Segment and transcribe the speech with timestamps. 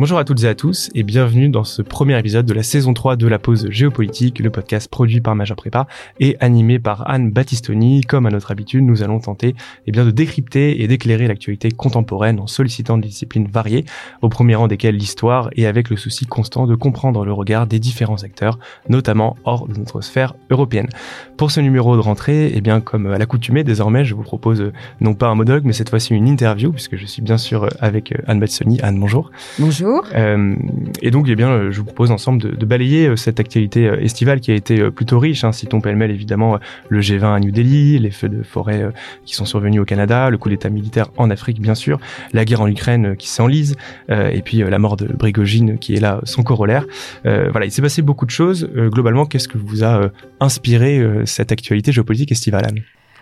[0.00, 2.94] Bonjour à toutes et à tous et bienvenue dans ce premier épisode de la saison
[2.94, 5.86] 3 de la pause géopolitique, le podcast produit par Major Prépa
[6.18, 8.00] et animé par Anne Battistoni.
[8.00, 9.54] Comme à notre habitude, nous allons tenter
[9.86, 13.84] eh bien, de décrypter et d'éclairer l'actualité contemporaine en sollicitant des disciplines variées,
[14.22, 17.78] au premier rang desquelles l'histoire et avec le souci constant de comprendre le regard des
[17.78, 20.88] différents acteurs, notamment hors de notre sphère européenne.
[21.36, 24.72] Pour ce numéro de rentrée, eh bien, comme à l'accoutumée, désormais, je vous propose euh,
[25.02, 27.68] non pas un monologue, mais cette fois-ci une interview, puisque je suis bien sûr euh,
[27.80, 28.80] avec euh, Anne Battistoni.
[28.80, 29.30] Anne, bonjour.
[29.58, 29.89] Bonjour.
[30.14, 30.54] Euh,
[31.02, 34.40] et donc, eh bien, je vous propose ensemble de, balayer euh, cette actualité euh, estivale
[34.40, 35.44] qui a été plutôt riche.
[35.44, 38.92] Hein, citons pêle-mêle évidemment le G20 à New Delhi, les feux de forêt
[39.24, 41.98] qui sont survenus au Canada, le coup d'État militaire en Afrique bien sûr,
[42.32, 43.76] la guerre en Ukraine qui s'enlise,
[44.08, 46.84] et puis la mort de Brigogine qui est là son corollaire.
[47.24, 48.68] voilà, il s'est passé beaucoup de choses.
[48.74, 50.10] globalement, qu'est-ce que vous a
[50.40, 52.66] inspiré cette actualité géopolitique estivale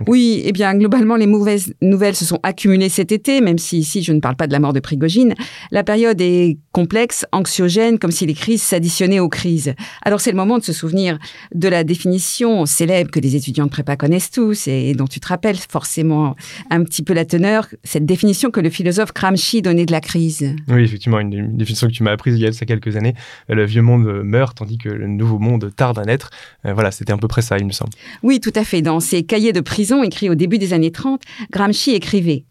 [0.06, 4.02] oui, eh bien, globalement, les mauvaises nouvelles se sont accumulées cet été, même si ici,
[4.02, 5.34] je ne parle pas de la mort de Prigogine.
[5.70, 9.74] La période est complexe, anxiogène, comme si les crises s'additionnaient aux crises.
[10.02, 11.18] Alors, c'est le moment de se souvenir
[11.54, 15.28] de la définition célèbre que les étudiants de prépa connaissent tous et dont tu te
[15.28, 16.36] rappelles forcément
[16.70, 20.54] un petit peu la teneur, cette définition que le philosophe Gramsci donnait de la crise.
[20.68, 23.14] Oui, effectivement, une, définition que tu m'as apprise il y a quelques années.
[23.48, 26.30] Le vieux monde meurt tandis que le nouveau monde tarde à naître.
[26.66, 27.90] Euh, voilà, c'était à peu près ça, il me semble.
[28.22, 28.82] Oui, tout à fait.
[28.82, 32.44] Dans ses cahiers de prison, écrit au début des années 30, Gramsci écrivait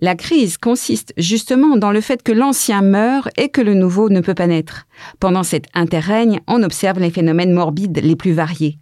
[0.00, 4.20] La crise consiste justement dans le fait que l'ancien meurt et que le nouveau ne
[4.20, 4.86] peut pas naître.
[5.20, 8.78] Pendant cet interrègne, on observe les phénomènes morbides les plus variés.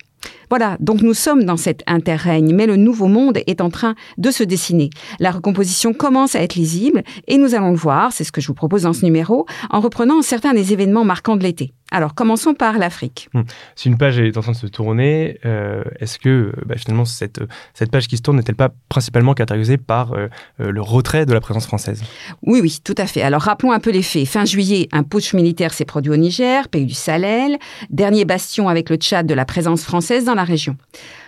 [0.53, 4.31] Voilà, donc nous sommes dans cet interrègne, mais le nouveau monde est en train de
[4.31, 4.91] se dessiner.
[5.19, 8.48] La recomposition commence à être lisible et nous allons le voir, c'est ce que je
[8.48, 11.73] vous propose dans ce numéro, en reprenant certains des événements marquants de l'été.
[11.92, 13.28] Alors, commençons par l'Afrique.
[13.34, 13.42] Hmm.
[13.77, 17.05] Si une page est en train de se tourner, euh, est-ce que euh, bah, finalement
[17.05, 17.41] cette,
[17.75, 21.41] cette page qui se tourne n'est-elle pas principalement caractérisée par euh, le retrait de la
[21.41, 22.03] présence française?
[22.42, 23.20] Oui, oui, tout à fait.
[23.20, 24.27] Alors, rappelons un peu les faits.
[24.27, 27.58] Fin juillet, un putsch militaire s'est produit au Niger, pays du Sahel,
[27.91, 30.77] dernier bastion avec le Tchad de la présence française dans la région.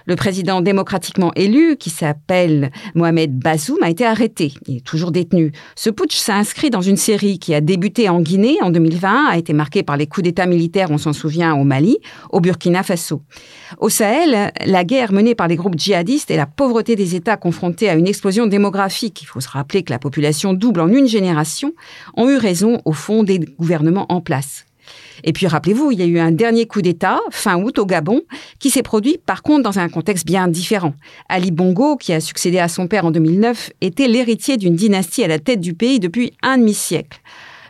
[0.07, 4.53] Le président démocratiquement élu, qui s'appelle Mohamed Bazoum, a été arrêté.
[4.67, 5.53] Il est toujours détenu.
[5.77, 9.55] Ce putsch s'inscrit dans une série qui a débuté en Guinée en 2020, a été
[9.55, 11.99] marquée par les coups d'État militaires, on s'en souvient, au Mali,
[12.31, 13.23] au Burkina Faso.
[13.79, 17.89] Au Sahel, la guerre menée par les groupes djihadistes et la pauvreté des États confrontés
[17.89, 21.73] à une explosion démographique, il faut se rappeler que la population double en une génération,
[22.17, 24.67] ont eu raison au fond des gouvernements en place.
[25.23, 28.23] Et puis rappelez-vous, il y a eu un dernier coup d'État, fin août, au Gabon,
[28.59, 30.95] qui s'est produit par contre dans un contexte bien différent.
[31.29, 35.29] Ali Bongo, qui a succédé à son père en 2009, était l'héritier d'une dynastie à
[35.29, 37.21] la tête du pays depuis un demi-siècle.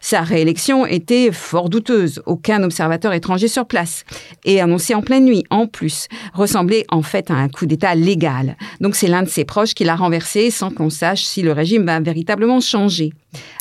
[0.04, 4.04] Sa réélection était fort douteuse, aucun observateur étranger sur place,
[4.44, 8.58] et annoncée en pleine nuit, en plus, ressemblait en fait à un coup d'État légal.
[8.82, 11.86] Donc c'est l'un de ses proches qui l'a renversé sans qu'on sache si le régime
[11.86, 13.14] va véritablement changer,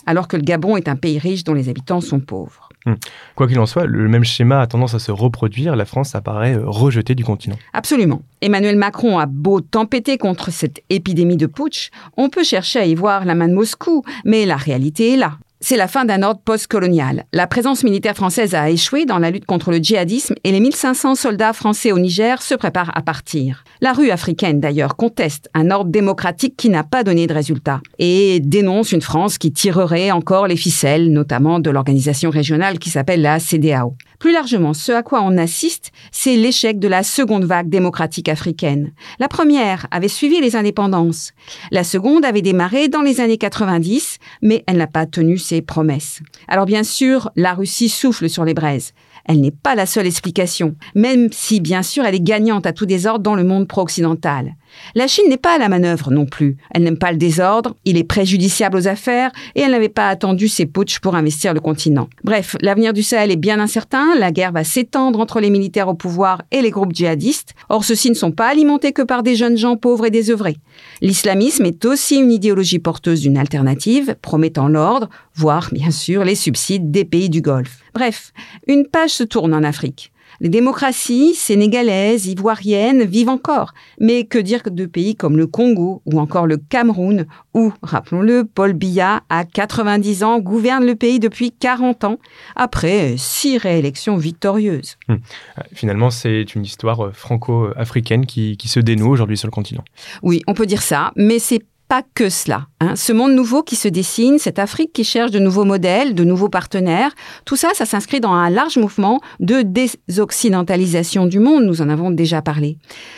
[0.06, 2.63] alors que le Gabon est un pays riche dont les habitants sont pauvres.
[2.86, 2.96] Hmm.
[3.36, 5.76] Quoi qu'il en soit, le même schéma a tendance à se reproduire.
[5.76, 7.58] La France apparaît euh, rejetée du continent.
[7.72, 8.22] Absolument.
[8.42, 12.96] Emmanuel Macron a beau tempêter contre cette épidémie de putsch, on peut chercher à y
[12.96, 15.38] voir la main de Moscou, mais la réalité est là.
[15.66, 17.24] C'est la fin d'un ordre post-colonial.
[17.32, 21.16] La présence militaire française a échoué dans la lutte contre le djihadisme et les 1500
[21.16, 23.64] soldats français au Niger se préparent à partir.
[23.80, 28.42] La rue africaine, d'ailleurs, conteste un ordre démocratique qui n'a pas donné de résultat et
[28.42, 33.40] dénonce une France qui tirerait encore les ficelles, notamment de l'organisation régionale qui s'appelle la
[33.40, 33.96] CDAO.
[34.24, 38.94] Plus largement, ce à quoi on assiste, c'est l'échec de la seconde vague démocratique africaine.
[39.20, 41.34] La première avait suivi les indépendances.
[41.72, 46.22] La seconde avait démarré dans les années 90, mais elle n'a pas tenu ses promesses.
[46.48, 48.94] Alors bien sûr, la Russie souffle sur les braises.
[49.26, 52.86] Elle n'est pas la seule explication, même si bien sûr elle est gagnante à tout
[52.86, 54.56] désordre dans le monde pro-occidental.
[54.96, 56.58] La Chine n'est pas à la manœuvre non plus.
[56.72, 60.48] Elle n'aime pas le désordre, il est préjudiciable aux affaires et elle n'avait pas attendu
[60.48, 62.10] ses putsch pour investir le continent.
[62.24, 65.94] Bref, l'avenir du Sahel est bien incertain, la guerre va s'étendre entre les militaires au
[65.94, 67.54] pouvoir et les groupes djihadistes.
[67.70, 70.58] Or, ceux-ci ne sont pas alimentés que par des jeunes gens pauvres et désœuvrés.
[71.02, 76.92] L'islamisme est aussi une idéologie porteuse d'une alternative, promettant l'ordre, voire bien sûr les subsides
[76.92, 77.80] des pays du Golfe.
[77.94, 78.32] Bref,
[78.68, 80.13] une page se tourne en Afrique.
[80.40, 83.74] Les démocraties sénégalaises, ivoiriennes vivent encore.
[84.00, 88.74] Mais que dire de pays comme le Congo ou encore le Cameroun, où, rappelons-le, Paul
[88.74, 92.20] Biya, à 90 ans, gouverne le pays depuis 40 ans,
[92.56, 94.98] après six réélections victorieuses.
[95.10, 95.20] Hum.
[95.58, 99.84] Euh, finalement, c'est une histoire euh, franco-africaine qui, qui se dénoue aujourd'hui sur le continent.
[100.22, 101.62] Oui, on peut dire ça, mais c'est
[101.94, 102.66] pas que cela.
[102.80, 102.96] Hein.
[102.96, 106.50] Ce monde nouveau qui se dessine, cette Afrique qui cherche de nouveaux modèles, de nouveaux
[106.50, 107.12] partenaires,
[107.46, 112.10] tout ça, ça s'inscrit dans un large mouvement de désoccidentalisation du monde, nous en avons
[112.10, 112.78] déjà parlé.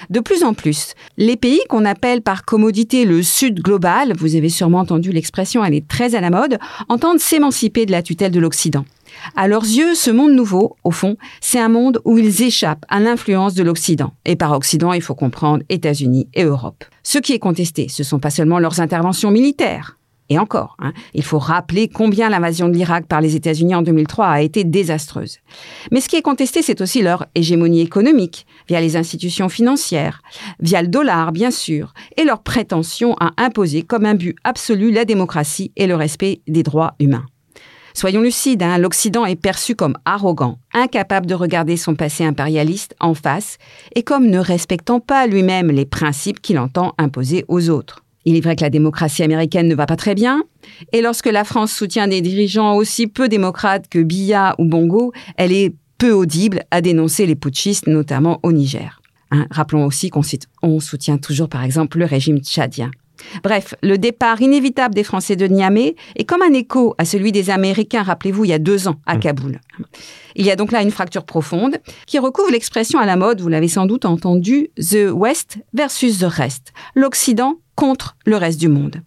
[0.10, 4.50] De plus en plus, les pays qu'on appelle par commodité le Sud global, vous avez
[4.50, 6.58] sûrement entendu l'expression, elle est très à la mode,
[6.90, 8.84] entendent s'émanciper de la tutelle de l'Occident.
[9.36, 13.00] À leurs yeux, ce monde nouveau, au fond, c'est un monde où ils échappent à
[13.00, 14.14] l'influence de l'Occident.
[14.26, 16.86] Et par Occident, il faut comprendre États-Unis et Europe.
[17.04, 19.98] Ce qui est contesté, ce sont pas seulement leurs interventions militaires,
[20.30, 24.26] et encore, hein, il faut rappeler combien l'invasion de l'Irak par les États-Unis en 2003
[24.26, 25.38] a été désastreuse.
[25.92, 30.22] Mais ce qui est contesté, c'est aussi leur hégémonie économique, via les institutions financières,
[30.60, 35.06] via le dollar, bien sûr, et leur prétention à imposer comme un but absolu la
[35.06, 37.26] démocratie et le respect des droits humains.
[37.96, 43.14] Soyons lucides, hein, l'Occident est perçu comme arrogant, incapable de regarder son passé impérialiste en
[43.14, 43.58] face
[43.96, 48.04] et comme ne respectant pas lui-même les principes qu'il entend imposer aux autres.
[48.26, 50.44] Il est vrai que la démocratie américaine ne va pas très bien,
[50.92, 55.54] et lorsque la France soutient des dirigeants aussi peu démocrates que Biya ou Bongo, elle
[55.54, 59.00] est peu audible à dénoncer les putschistes, notamment au Niger.
[59.32, 62.92] Hein, rappelons aussi qu'on soutient toujours, par exemple, le régime tchadien.
[63.44, 67.50] Bref, le départ inévitable des Français de Niamey est comme un écho à celui des
[67.50, 69.20] Américains, rappelez-vous, il y a deux ans, à mmh.
[69.20, 69.60] Kaboul.
[70.36, 71.78] Il y a donc là une fracture profonde
[72.08, 76.26] qui recouvre l'expression à la mode, vous l'avez sans doute entendu, The West versus the
[76.26, 79.02] Rest, l'Occident contre le reste du monde.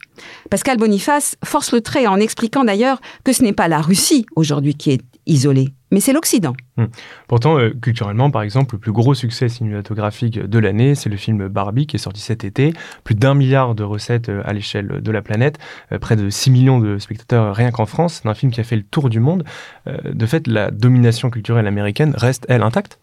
[0.51, 4.75] Pascal Boniface force le trait en expliquant d'ailleurs que ce n'est pas la Russie aujourd'hui
[4.75, 6.55] qui est isolée, mais c'est l'Occident.
[6.77, 6.87] Hmm.
[7.29, 11.49] Pourtant, euh, culturellement, par exemple, le plus gros succès cinématographique de l'année, c'est le film
[11.49, 12.73] Barbie qui est sorti cet été.
[13.05, 15.59] Plus d'un milliard de recettes euh, à l'échelle de la planète,
[15.93, 18.21] euh, près de 6 millions de spectateurs rien qu'en France.
[18.23, 19.45] C'est un film qui a fait le tour du monde.
[19.87, 22.99] de fait, la domination culturelle américaine reste, elle, intacte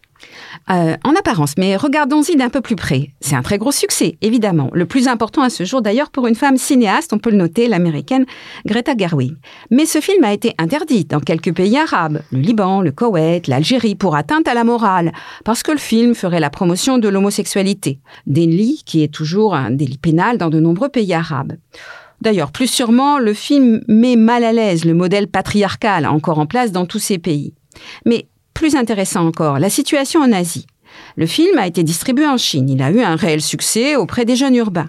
[0.70, 3.10] euh, en apparence, mais regardons-y d'un peu plus près.
[3.20, 4.70] C'est un très gros succès, évidemment.
[4.72, 7.68] Le plus important à ce jour, d'ailleurs, pour une femme cinéaste, on peut le noter,
[7.68, 8.26] l'américaine
[8.64, 9.36] Greta Gerwig.
[9.70, 13.94] Mais ce film a été interdit dans quelques pays arabes, le Liban, le Koweït, l'Algérie,
[13.94, 15.12] pour atteinte à la morale,
[15.44, 18.00] parce que le film ferait la promotion de l'homosexualité.
[18.26, 21.54] Délit qui est toujours un délit pénal dans de nombreux pays arabes.
[22.22, 26.72] D'ailleurs, plus sûrement, le film met mal à l'aise le modèle patriarcal encore en place
[26.72, 27.52] dans tous ces pays.
[28.04, 28.26] Mais
[28.56, 30.66] plus intéressant encore, la situation en Asie.
[31.16, 32.70] Le film a été distribué en Chine.
[32.70, 34.88] Il a eu un réel succès auprès des jeunes urbains.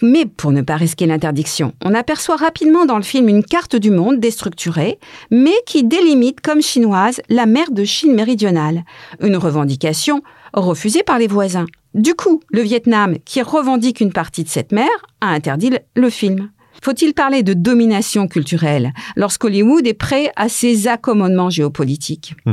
[0.00, 3.90] Mais pour ne pas risquer l'interdiction, on aperçoit rapidement dans le film une carte du
[3.90, 4.98] monde déstructurée,
[5.30, 8.82] mais qui délimite comme chinoise la mer de Chine méridionale,
[9.20, 10.22] une revendication
[10.54, 11.66] refusée par les voisins.
[11.92, 14.88] Du coup, le Vietnam, qui revendique une partie de cette mer,
[15.20, 16.48] a interdit le film.
[16.82, 22.34] Faut-il parler de domination culturelle lorsqu'Hollywood est prêt à ses accommodements géopolitiques?
[22.44, 22.52] Hmm.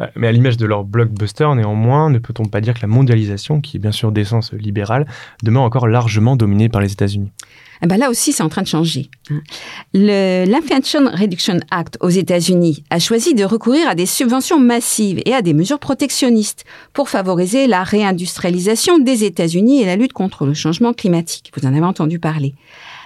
[0.00, 3.60] euh, Mais à l'image de leur blockbuster, néanmoins, ne peut-on pas dire que la mondialisation,
[3.60, 5.06] qui est bien sûr d'essence libérale,
[5.42, 7.30] demeure encore largement dominée par les États-Unis?
[7.84, 9.10] Eh ben là aussi, c'est en train de changer.
[9.28, 9.40] Hein.
[9.92, 15.42] L'Inflation Reduction Act aux États-Unis a choisi de recourir à des subventions massives et à
[15.42, 20.92] des mesures protectionnistes pour favoriser la réindustrialisation des États-Unis et la lutte contre le changement
[20.92, 21.50] climatique.
[21.56, 22.54] Vous en avez entendu parler.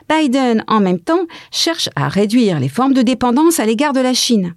[0.08, 4.14] Biden, en même temps, cherche à réduire les formes de dépendance à l'égard de la
[4.14, 4.54] Chine,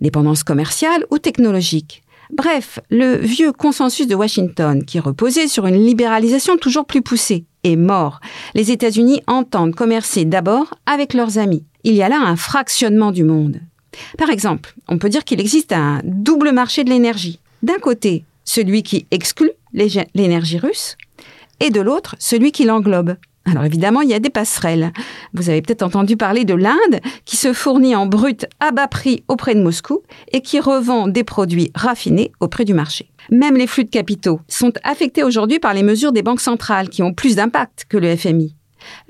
[0.00, 2.02] dépendance commerciale ou technologique.
[2.32, 7.76] Bref, le vieux consensus de Washington, qui reposait sur une libéralisation toujours plus poussée, est
[7.76, 8.20] mort.
[8.54, 11.64] Les États-Unis entendent commercer d'abord avec leurs amis.
[11.84, 13.60] Il y a là un fractionnement du monde.
[14.16, 17.38] Par exemple, on peut dire qu'il existe un double marché de l'énergie.
[17.62, 20.96] D'un côté, celui qui exclut l'énergie russe,
[21.60, 23.16] et de l'autre, celui qui l'englobe.
[23.44, 24.92] Alors évidemment, il y a des passerelles.
[25.34, 29.24] Vous avez peut-être entendu parler de l'Inde qui se fournit en brut à bas prix
[29.28, 33.10] auprès de Moscou et qui revend des produits raffinés auprès du marché.
[33.30, 37.02] Même les flux de capitaux sont affectés aujourd'hui par les mesures des banques centrales qui
[37.02, 38.54] ont plus d'impact que le FMI.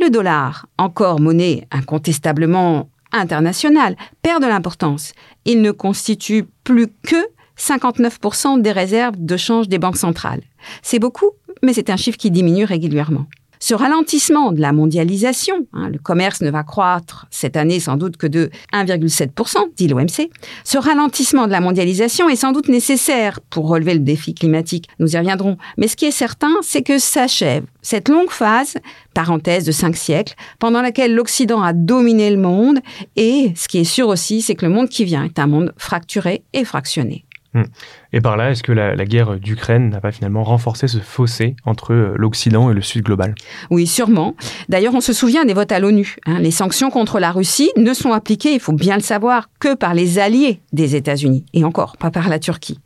[0.00, 5.12] Le dollar, encore monnaie incontestablement internationale, perd de l'importance.
[5.44, 7.16] Il ne constitue plus que
[7.58, 10.42] 59% des réserves de change des banques centrales.
[10.82, 11.30] C'est beaucoup,
[11.62, 13.26] mais c'est un chiffre qui diminue régulièrement.
[13.64, 18.16] Ce ralentissement de la mondialisation, hein, le commerce ne va croître cette année sans doute
[18.16, 20.30] que de 1,7%, dit l'OMC,
[20.64, 24.88] ce ralentissement de la mondialisation est sans doute nécessaire pour relever le défi climatique.
[24.98, 25.58] Nous y reviendrons.
[25.78, 28.78] Mais ce qui est certain, c'est que s'achève cette longue phase,
[29.14, 32.80] parenthèse de cinq siècles, pendant laquelle l'Occident a dominé le monde.
[33.14, 35.72] Et ce qui est sûr aussi, c'est que le monde qui vient est un monde
[35.76, 37.26] fracturé et fractionné.
[37.54, 37.64] Hmm.
[38.14, 41.92] Et par là, est-ce que la, guerre d'Ukraine n'a pas finalement renforcé ce fossé entre
[41.92, 43.34] euh, l'Occident et le Sud global?
[43.70, 44.34] Oui, sûrement.
[44.68, 46.16] D'ailleurs, on se souvient des votes à l'ONU.
[46.26, 46.38] Hein.
[46.40, 49.92] Les sanctions contre la Russie ne sont appliquées, il faut bien le savoir, que par
[49.92, 52.78] les alliés des États-Unis, et encore pas par la Turquie.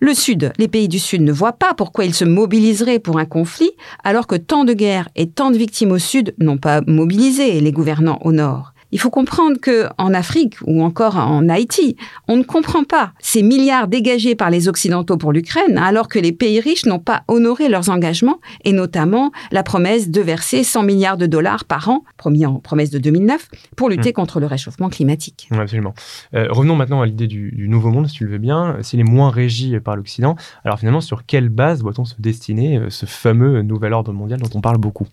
[0.00, 3.24] Le Sud, les pays du Sud ne voient pas pourquoi ils se mobiliseraient pour un
[3.24, 3.70] conflit,
[4.02, 7.72] alors que tant de guerres et tant de victimes au Sud n'ont pas mobilisé les
[7.72, 8.71] gouvernants au Nord.
[8.92, 11.96] Il faut comprendre que en Afrique ou encore en Haïti,
[12.28, 16.32] on ne comprend pas ces milliards dégagés par les Occidentaux pour l'Ukraine, alors que les
[16.32, 21.16] pays riches n'ont pas honoré leurs engagements, et notamment la promesse de verser 100 milliards
[21.16, 24.12] de dollars par an, promis en promesse de 2009, pour lutter mmh.
[24.12, 25.48] contre le réchauffement climatique.
[25.50, 25.94] absolument.
[26.34, 28.76] Euh, revenons maintenant à l'idée du, du, nouveau monde, si tu le veux bien.
[28.82, 32.90] S'il est moins régi par l'Occident, alors finalement, sur quelle base doit-on se destiner euh,
[32.90, 35.06] ce fameux nouvel ordre mondial dont on parle beaucoup?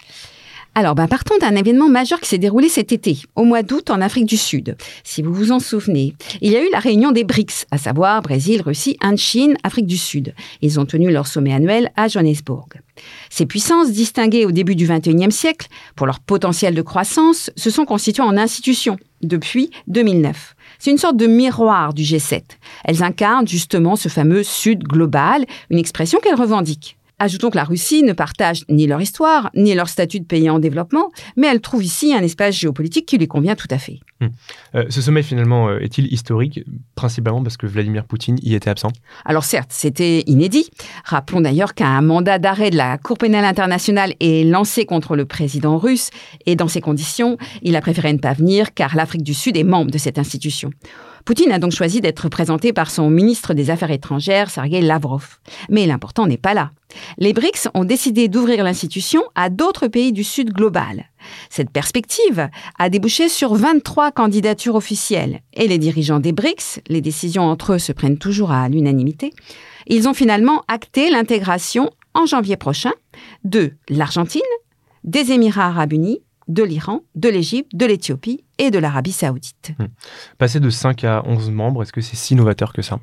[0.80, 4.00] Alors, ben, partons d'un événement majeur qui s'est déroulé cet été, au mois d'août en
[4.00, 4.78] Afrique du Sud.
[5.04, 8.22] Si vous vous en souvenez, il y a eu la réunion des BRICS, à savoir
[8.22, 10.34] Brésil, Russie, Inde, Chine, Afrique du Sud.
[10.62, 12.70] Ils ont tenu leur sommet annuel à Johannesburg.
[13.30, 15.68] Ces puissances, distinguées au début du XXIe siècle
[15.98, 20.56] pour leur potentiel de croissance, se sont constituées en institutions depuis 2009.
[20.80, 22.42] C'est une sorte de miroir du G7.
[22.86, 26.96] Elles incarnent justement ce fameux Sud global, une expression qu'elles revendiquent.
[27.20, 30.60] Ajoutons que la Russie ne partage ni leur histoire, ni leur statut de pays en
[30.60, 34.00] développement, mais elle trouve ici un espace géopolitique qui lui convient tout à fait.
[34.22, 34.28] Hmm.
[34.76, 36.62] Euh, ce sommet finalement euh, est-il historique,
[36.96, 38.92] principalement parce que Vladimir Poutine y était absent?
[39.26, 40.70] Alors certes, c'était inédit.
[41.04, 45.78] Rappelons d'ailleurs qu'un mandat d'arrêt de la Cour pénale internationale est lancé contre le président
[45.78, 46.10] russe,
[46.46, 49.64] et dans ces conditions, il a préféré ne pas venir car l'Afrique du Sud est
[49.64, 50.72] membre de cette institution.
[51.26, 55.40] Poutine a donc choisi d'être représenté par son ministre des Affaires étrangères, Sergei Lavrov.
[55.70, 56.72] Mais l'important n'est pas là.
[57.18, 61.06] Les BRICS ont décidé d'ouvrir l'institution à d'autres pays du Sud global.
[61.50, 65.42] Cette perspective a débouché sur 23 candidatures officielles.
[65.54, 69.34] Et les dirigeants des BRICS, les décisions entre eux se prennent toujours à l'unanimité,
[69.88, 72.94] ils ont finalement acté l'intégration en janvier prochain
[73.44, 74.42] de l'Argentine,
[75.04, 79.72] des Émirats arabes unis, de l'Iran, de l'Égypte, de l'Éthiopie et de l'Arabie saoudite.
[79.80, 79.86] Hmm.
[80.38, 83.00] Passer de 5 à 11 membres, est-ce que c'est si novateur que ça?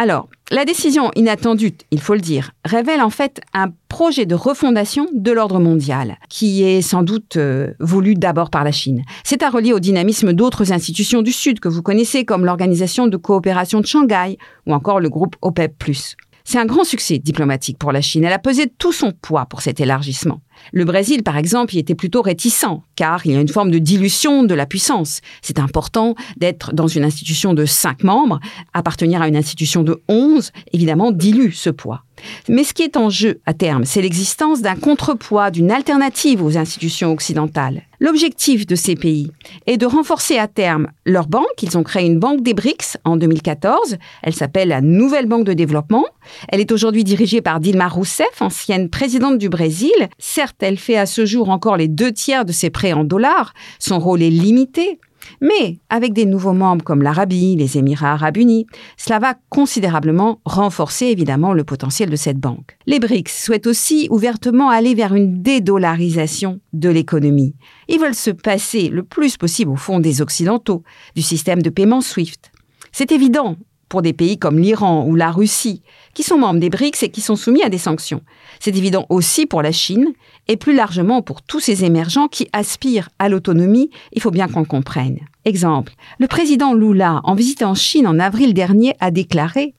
[0.00, 5.08] Alors, la décision inattendue, il faut le dire, révèle en fait un projet de refondation
[5.12, 9.02] de l'ordre mondial, qui est sans doute euh, voulu d'abord par la Chine.
[9.24, 13.16] C'est à relier au dynamisme d'autres institutions du Sud que vous connaissez, comme l'Organisation de
[13.16, 15.84] coopération de Shanghai ou encore le groupe OPEP⁇
[16.50, 18.24] c'est un grand succès diplomatique pour la Chine.
[18.24, 20.40] Elle a pesé tout son poids pour cet élargissement.
[20.72, 23.78] Le Brésil, par exemple, y était plutôt réticent, car il y a une forme de
[23.78, 25.20] dilution de la puissance.
[25.42, 28.40] C'est important d'être dans une institution de cinq membres.
[28.72, 32.04] Appartenir à une institution de onze, évidemment, dilue ce poids.
[32.48, 36.56] Mais ce qui est en jeu à terme, c'est l'existence d'un contrepoids, d'une alternative aux
[36.56, 37.82] institutions occidentales.
[38.00, 39.32] L'objectif de ces pays
[39.66, 41.62] est de renforcer à terme leur banque.
[41.62, 43.96] Ils ont créé une banque des BRICS en 2014.
[44.22, 46.04] Elle s'appelle la Nouvelle Banque de Développement.
[46.48, 49.90] Elle est aujourd'hui dirigée par Dilma Rousseff, ancienne présidente du Brésil.
[50.18, 53.52] Certes, elle fait à ce jour encore les deux tiers de ses prêts en dollars.
[53.80, 55.00] Son rôle est limité.
[55.40, 58.66] Mais avec des nouveaux membres comme l'Arabie, les Émirats arabes unis,
[58.96, 62.76] cela va considérablement renforcer évidemment le potentiel de cette banque.
[62.86, 67.54] Les BRICS souhaitent aussi ouvertement aller vers une dédollarisation de l'économie.
[67.88, 70.82] Ils veulent se passer le plus possible au fond des Occidentaux,
[71.14, 72.50] du système de paiement SWIFT.
[72.92, 73.56] C'est évident
[73.88, 75.82] pour des pays comme l'Iran ou la Russie,
[76.14, 78.22] qui sont membres des BRICS et qui sont soumis à des sanctions.
[78.60, 80.12] C'est évident aussi pour la Chine
[80.46, 84.64] et plus largement pour tous ces émergents qui aspirent à l'autonomie, il faut bien qu'on
[84.64, 85.18] comprenne.
[85.44, 89.74] Exemple, le président Lula, en visite en Chine en avril dernier, a déclaré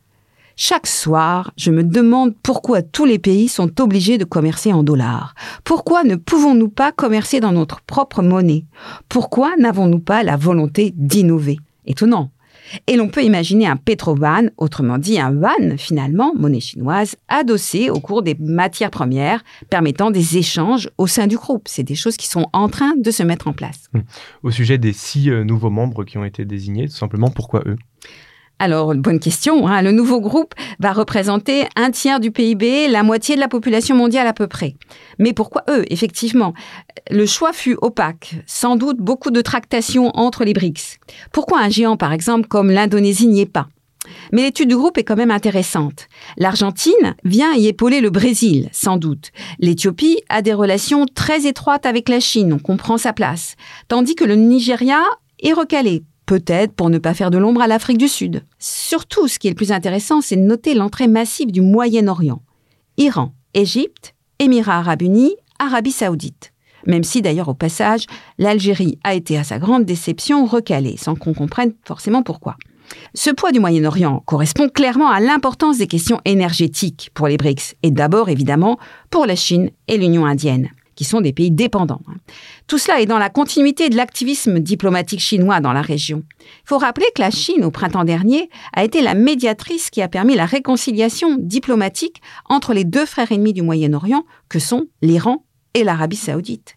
[0.62, 5.34] chaque soir, je me demande pourquoi tous les pays sont obligés de commercer en dollars.
[5.63, 8.66] Pourquoi ne pouvons-nous pas commercer dans notre propre monnaie?
[9.08, 11.60] Pourquoi n'avons-nous pas la volonté d'innover?
[11.86, 12.32] Étonnant.
[12.88, 18.00] Et l'on peut imaginer un pétrovan, autrement dit un yuan finalement, monnaie chinoise, adossé au
[18.00, 21.68] cours des matières premières, permettant des échanges au sein du groupe.
[21.68, 23.90] C'est des choses qui sont en train de se mettre en place.
[24.44, 27.78] Au sujet des six euh, nouveaux membres qui ont été désignés, tout simplement, pourquoi eux?
[28.60, 29.68] Alors, bonne question.
[29.68, 29.82] Hein.
[29.82, 34.28] Le nouveau groupe va représenter un tiers du PIB, la moitié de la population mondiale
[34.28, 34.75] à peu près.
[35.18, 36.54] Mais pourquoi eux, effectivement?
[37.10, 41.00] Le choix fut opaque, sans doute beaucoup de tractations entre les BRICS.
[41.32, 43.70] Pourquoi un géant, par exemple, comme l'Indonésie n'y est pas?
[44.34, 46.08] Mais l'étude du groupe est quand même intéressante.
[46.38, 49.32] L'Argentine vient y épauler le Brésil, sans doute.
[49.60, 53.56] L'Éthiopie a des relations très étroites avec la Chine, on comprend sa place.
[53.88, 55.01] Tandis que le Nigeria
[55.42, 58.44] est recalé, peut-être pour ne pas faire de l'ombre à l'Afrique du Sud.
[58.60, 62.44] Surtout, ce qui est le plus intéressant, c'est de noter l'entrée massive du Moyen-Orient.
[62.98, 66.54] Iran, Égypte, Émirats arabes unis, Arabie saoudite.
[66.86, 68.06] Même si d'ailleurs au passage,
[68.38, 72.58] l'Algérie a été à sa grande déception recalée, sans qu'on comprenne forcément pourquoi.
[73.16, 77.90] Ce poids du Moyen-Orient correspond clairement à l'importance des questions énergétiques pour les BRICS, et
[77.90, 78.78] d'abord évidemment
[79.10, 82.01] pour la Chine et l'Union indienne qui sont des pays dépendants.
[82.10, 82.18] Hein.
[82.68, 86.24] Tout cela est dans la continuité de l'activisme diplomatique chinois dans la région.
[86.41, 90.10] Il faut rappeler que la Chine, au printemps dernier, a été la médiatrice qui a
[90.10, 95.86] permis la réconciliation diplomatique entre les deux frères ennemis du Moyen-Orient, que sont l'Iran et
[95.86, 96.75] l'Arabie saoudite.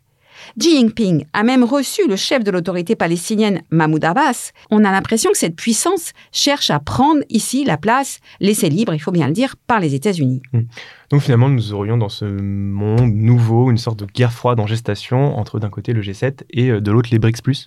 [0.58, 4.52] Xi Jinping a même reçu le chef de l'autorité palestinienne Mahmoud Abbas.
[4.70, 8.98] On a l'impression que cette puissance cherche à prendre ici la place laissée libre, il
[8.98, 10.42] faut bien le dire, par les États-Unis.
[10.52, 10.62] Hmm.
[11.10, 15.38] Donc finalement, nous aurions dans ce monde nouveau une sorte de guerre froide en gestation
[15.38, 17.42] entre d'un côté le G7 et euh, de l'autre les BRICS⁇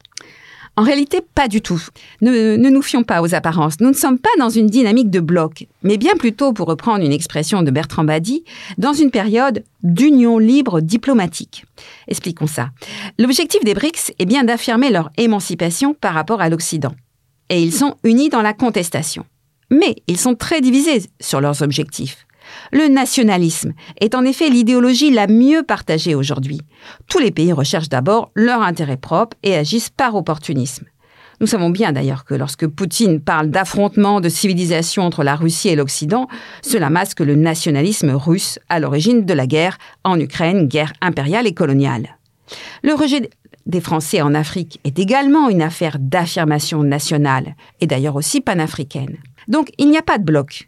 [0.77, 1.81] en réalité, pas du tout.
[2.21, 3.79] Ne, nous fions pas aux apparences.
[3.79, 7.13] Nous ne sommes pas dans une dynamique de bloc, mais bien plutôt, pour reprendre une
[7.13, 8.43] expression de Bertrand Badi,
[8.77, 11.65] dans une période d'union libre diplomatique.
[12.07, 12.71] Expliquons ça.
[13.17, 16.93] L'objectif des BRICS est bien d'affirmer leur émancipation par rapport à l'Occident.
[17.49, 19.25] Et ils sont unis dans la contestation.
[19.71, 22.25] Mais ils sont très divisés sur leurs objectifs.
[22.71, 26.61] Le nationalisme est en effet l'idéologie la mieux partagée aujourd'hui.
[27.07, 30.85] Tous les pays recherchent d'abord leur intérêt propre et agissent par opportunisme.
[31.41, 35.75] Nous savons bien d'ailleurs que lorsque Poutine parle d'affrontement de civilisation entre la Russie et
[35.75, 36.27] l'Occident,
[36.61, 41.53] cela masque le nationalisme russe à l'origine de la guerre en Ukraine, guerre impériale et
[41.53, 42.17] coloniale.
[42.83, 43.29] Le rejet
[43.65, 49.17] des Français en Afrique est également une affaire d'affirmation nationale et d'ailleurs aussi panafricaine.
[49.47, 50.67] Donc il n'y a pas de bloc.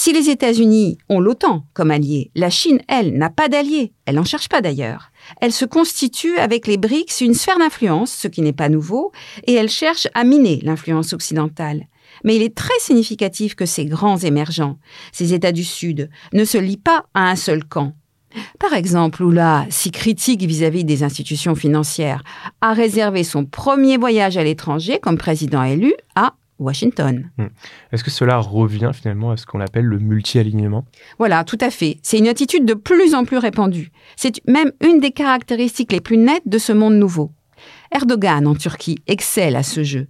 [0.00, 3.92] Si les États-Unis ont l'OTAN comme allié, la Chine, elle, n'a pas d'allié.
[4.06, 5.10] Elle n'en cherche pas d'ailleurs.
[5.40, 9.10] Elle se constitue avec les BRICS une sphère d'influence, ce qui n'est pas nouveau,
[9.48, 11.88] et elle cherche à miner l'influence occidentale.
[12.22, 14.78] Mais il est très significatif que ces grands émergents,
[15.10, 17.92] ces États du Sud, ne se lient pas à un seul camp.
[18.60, 22.22] Par exemple, Lula, si critique vis-à-vis des institutions financières,
[22.60, 27.30] a réservé son premier voyage à l'étranger comme président élu à Washington.
[27.38, 27.46] Hmm.
[27.92, 30.84] Est-ce que cela revient finalement à ce qu'on appelle le multi-alignement?
[31.18, 31.98] Voilà, tout à fait.
[32.02, 33.90] C'est une attitude de plus en plus répandue.
[34.16, 37.32] C'est même une des caractéristiques les plus nettes de ce monde nouveau.
[37.92, 40.08] Erdogan en Turquie excelle à ce jeu.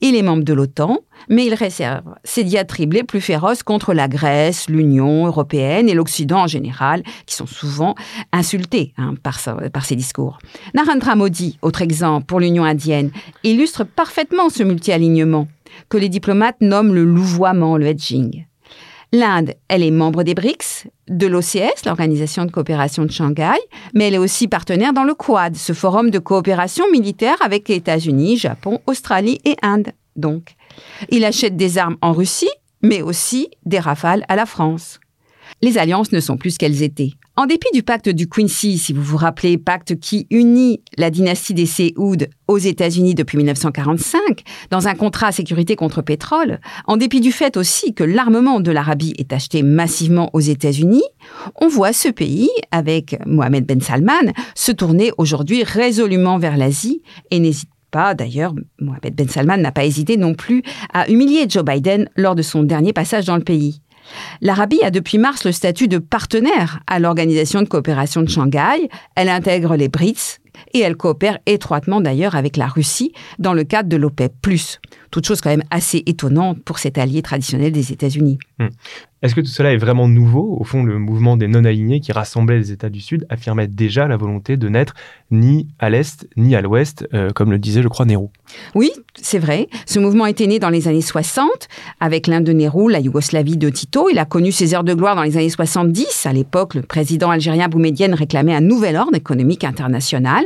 [0.00, 4.08] Il est membre de l'OTAN, mais il réserve ses diatribes les plus féroces contre la
[4.08, 7.94] Grèce, l'Union européenne et l'Occident en général, qui sont souvent
[8.32, 9.38] insultés hein, par,
[9.72, 10.38] par ses discours.
[10.74, 13.10] Narendra Modi, autre exemple pour l'Union indienne,
[13.42, 15.48] illustre parfaitement ce multi-alignement
[15.88, 18.46] que les diplomates nomment le louvoiement, le hedging.
[19.14, 23.60] L'Inde, elle est membre des BRICS, de l'OCS, l'Organisation de coopération de Shanghai,
[23.94, 28.38] mais elle est aussi partenaire dans le Quad, ce forum de coopération militaire avec États-Unis,
[28.38, 29.92] Japon, Australie et Inde.
[30.16, 30.56] Donc,
[31.10, 32.50] il achète des armes en Russie,
[32.82, 34.98] mais aussi des rafales à la France.
[35.62, 37.12] Les alliances ne sont plus ce qu'elles étaient.
[37.36, 41.52] En dépit du pacte du Quincy, si vous vous rappelez, pacte qui unit la dynastie
[41.52, 47.20] des Séoud aux États-Unis depuis 1945, dans un contrat à sécurité contre pétrole, en dépit
[47.20, 51.02] du fait aussi que l'armement de l'Arabie est acheté massivement aux États-Unis,
[51.60, 57.02] on voit ce pays, avec Mohamed Ben Salman, se tourner aujourd'hui résolument vers l'Asie
[57.32, 61.64] et n'hésite pas, d'ailleurs, Mohamed Ben Salman n'a pas hésité non plus à humilier Joe
[61.64, 63.80] Biden lors de son dernier passage dans le pays.
[64.40, 68.88] L'Arabie a depuis mars le statut de partenaire à l'Organisation de coopération de Shanghai.
[69.14, 70.40] Elle intègre les BRICS
[70.72, 74.32] et elle coopère étroitement d'ailleurs avec la Russie dans le cadre de l'OPEP+.
[75.10, 78.38] Toute chose quand même assez étonnante pour cet allié traditionnel des États-Unis.
[78.58, 78.68] Hmm.
[79.24, 80.54] Est-ce que tout cela est vraiment nouveau?
[80.60, 84.18] Au fond, le mouvement des non-alignés qui rassemblait les États du Sud affirmait déjà la
[84.18, 84.92] volonté de n'être
[85.30, 88.26] ni à l'Est ni à l'Ouest, euh, comme le disait, je crois, Nehru.
[88.74, 89.68] Oui, c'est vrai.
[89.86, 91.48] Ce mouvement était né dans les années 60
[92.00, 94.10] avec l'Inde de Nehru, la Yougoslavie de Tito.
[94.10, 96.26] Il a connu ses heures de gloire dans les années 70.
[96.26, 100.43] À l'époque, le président algérien Boumedienne réclamait un nouvel ordre économique international.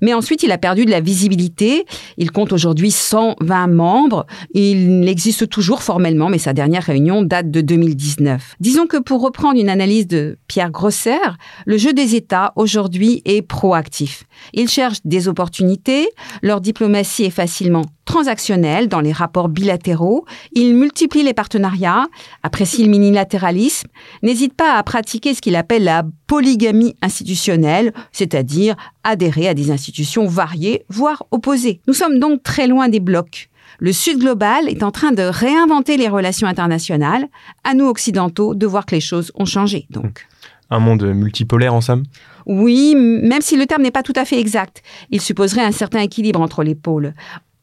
[0.00, 1.84] Mais ensuite, il a perdu de la visibilité.
[2.16, 4.26] Il compte aujourd'hui 120 membres.
[4.54, 8.16] Il existe toujours formellement, mais sa dernière réunion date de 2010.
[8.60, 11.18] Disons que pour reprendre une analyse de Pierre Grosser,
[11.66, 14.24] le jeu des États aujourd'hui est proactif.
[14.52, 16.08] Ils cherchent des opportunités,
[16.42, 22.08] leur diplomatie est facilement transactionnelle dans les rapports bilatéraux, ils multiplient les partenariats,
[22.42, 23.88] apprécient le minilatéralisme,
[24.22, 30.26] n'hésitent pas à pratiquer ce qu'il appelle la polygamie institutionnelle, c'est-à-dire adhérer à des institutions
[30.26, 31.80] variées, voire opposées.
[31.88, 33.48] Nous sommes donc très loin des blocs.
[33.78, 37.24] Le Sud global est en train de réinventer les relations internationales.
[37.64, 39.86] À nous occidentaux de voir que les choses ont changé.
[39.88, 40.26] Donc.
[40.68, 42.02] Un monde multipolaire en somme
[42.44, 44.82] Oui, même si le terme n'est pas tout à fait exact.
[45.10, 47.14] Il supposerait un certain équilibre entre les pôles.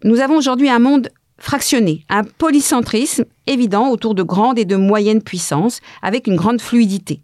[0.03, 5.21] Nous avons aujourd'hui un monde fractionné, un polycentrisme évident autour de grandes et de moyennes
[5.21, 7.21] puissances, avec une grande fluidité.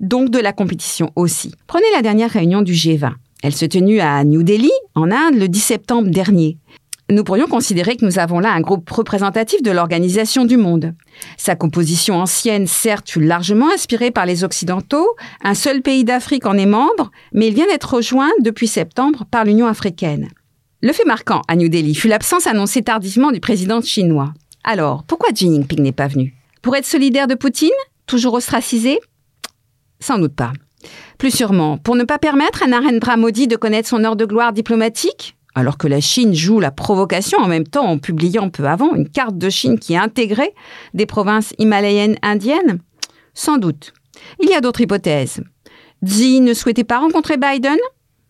[0.00, 1.54] Donc de la compétition aussi.
[1.66, 3.12] Prenez la dernière réunion du G20.
[3.42, 6.58] Elle se tenue à New Delhi, en Inde, le 10 septembre dernier
[7.12, 10.94] nous pourrions considérer que nous avons là un groupe représentatif de l'organisation du monde.
[11.36, 15.06] Sa composition ancienne, certes, fut largement inspirée par les Occidentaux.
[15.42, 19.44] Un seul pays d'Afrique en est membre, mais il vient d'être rejoint depuis septembre par
[19.44, 20.28] l'Union africaine.
[20.84, 24.34] Le fait marquant à New Delhi fut l'absence annoncée tardivement du président chinois.
[24.64, 26.34] Alors, pourquoi Xi Jinping n'est pas venu?
[26.60, 27.70] Pour être solidaire de Poutine?
[28.06, 28.98] Toujours ostracisé?
[30.00, 30.52] Sans doute pas.
[31.18, 34.52] Plus sûrement, pour ne pas permettre à Narendra Modi de connaître son heure de gloire
[34.52, 35.36] diplomatique?
[35.54, 39.08] Alors que la Chine joue la provocation en même temps en publiant peu avant une
[39.08, 40.54] carte de Chine qui intégrait
[40.94, 42.80] des provinces himalayennes indiennes?
[43.34, 43.92] Sans doute.
[44.42, 45.44] Il y a d'autres hypothèses.
[46.04, 47.78] Xi ne souhaitait pas rencontrer Biden?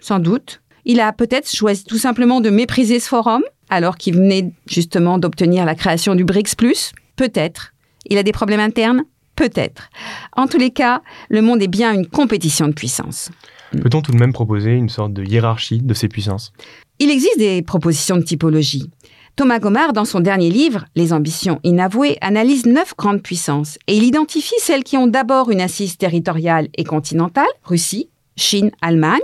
[0.01, 0.62] Sans doute.
[0.85, 5.65] Il a peut-être choisi tout simplement de mépriser ce forum alors qu'il venait justement d'obtenir
[5.65, 6.55] la création du BRICS⁇
[7.17, 7.73] Peut-être.
[8.07, 9.05] Il a des problèmes internes?
[9.37, 9.89] Peut-être.
[10.37, 13.31] En tous les cas, le monde est bien une compétition de puissance.
[13.71, 16.53] Peut-on tout de même proposer une sorte de hiérarchie de ces puissances?
[16.99, 18.91] Il existe des propositions de typologie.
[19.35, 24.05] Thomas Gomard, dans son dernier livre, Les ambitions inavouées, analyse neuf grandes puissances et il
[24.05, 29.21] identifie celles qui ont d'abord une assise territoriale et continentale, Russie, Chine, Allemagne,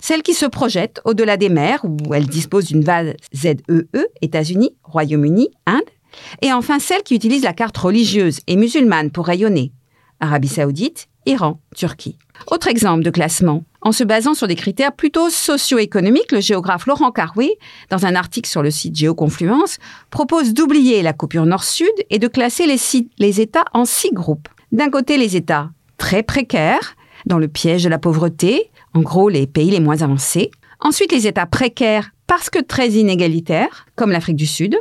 [0.00, 3.56] celles qui se projettent au-delà des mers où elles disposent d'une base ZEE,
[4.22, 5.82] États-Unis, Royaume-Uni, Inde,
[6.42, 9.72] et enfin celles qui utilisent la carte religieuse et musulmane pour rayonner,
[10.20, 12.16] Arabie saoudite, Iran, Turquie.
[12.46, 13.64] Autre exemple de classement.
[13.82, 17.58] En se basant sur des critères plutôt socio-économiques, le géographe Laurent Carouet,
[17.90, 19.78] dans un article sur le site Géoconfluence,
[20.10, 24.48] propose d'oublier la coupure nord-sud et de classer les États en six groupes.
[24.72, 26.96] D'un côté, les États très précaires,
[27.26, 30.50] dans le piège de la pauvreté, en gros les pays les moins avancés.
[30.80, 34.76] Ensuite, les États précaires parce que très inégalitaires, comme l'Afrique du Sud.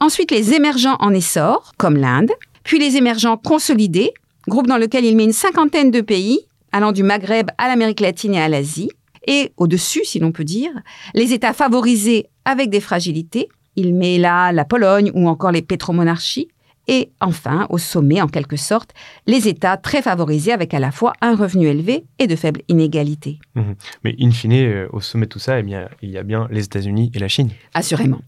[0.00, 2.30] Ensuite, les émergents en essor, comme l'Inde.
[2.64, 4.12] Puis les émergents consolidés,
[4.48, 6.40] groupe dans lequel il met une cinquantaine de pays,
[6.72, 8.90] allant du Maghreb à l'Amérique latine et à l'Asie.
[9.26, 10.70] Et au-dessus, si l'on peut dire,
[11.14, 13.48] les États favorisés avec des fragilités.
[13.76, 16.48] Il met là la Pologne ou encore les pétromonarchies.
[16.88, 18.92] Et enfin, au sommet, en quelque sorte,
[19.26, 23.38] les États très favorisés avec à la fois un revenu élevé et de faibles inégalités.
[23.54, 23.62] Mmh.
[24.04, 26.48] Mais in fine, euh, au sommet de tout ça, eh bien, il y a bien
[26.50, 27.50] les États-Unis et la Chine.
[27.74, 28.20] Assurément.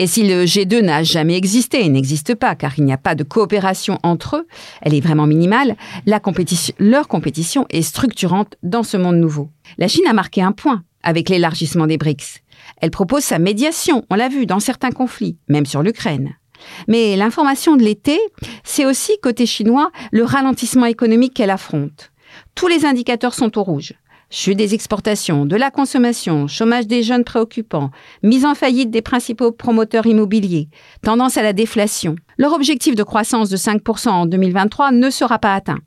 [0.00, 3.14] Et si le G2 n'a jamais existé et n'existe pas, car il n'y a pas
[3.14, 4.46] de coopération entre eux,
[4.82, 9.50] elle est vraiment minimale, la compétition, leur compétition est structurante dans ce monde nouveau.
[9.78, 12.42] La Chine a marqué un point avec l'élargissement des BRICS.
[12.80, 16.34] Elle propose sa médiation, on l'a vu, dans certains conflits, même sur l'Ukraine.
[16.86, 18.18] Mais l'information de l'été,
[18.64, 22.10] c'est aussi, côté chinois, le ralentissement économique qu'elle affronte.
[22.54, 23.94] Tous les indicateurs sont au rouge.
[24.30, 27.90] Chute des exportations, de la consommation, chômage des jeunes préoccupants,
[28.22, 30.68] mise en faillite des principaux promoteurs immobiliers,
[31.02, 32.14] tendance à la déflation.
[32.36, 35.78] Leur objectif de croissance de 5% en 2023 ne sera pas atteint.